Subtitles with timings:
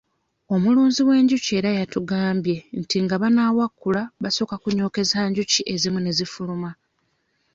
[0.53, 6.71] Omulunzi w'enjuki era yatugambye nti nga banaawakula basooka kunyookeza enjuki ezimu ne zifuluma.